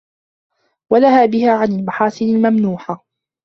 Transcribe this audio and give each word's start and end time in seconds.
وَلَهَا 0.91 1.25
بِهَا 1.25 1.51
عَنْ 1.57 1.71
الْمَحَاسِنِ 1.79 2.25
الْمَمْنُوحَةِ 2.25 3.05